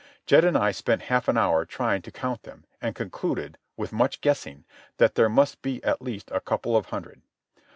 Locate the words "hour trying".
1.37-2.01